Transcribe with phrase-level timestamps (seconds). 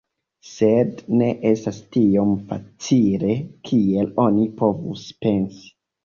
[0.51, 3.35] Sed ne estas tiom facile
[3.69, 5.69] kiel oni povus pensi.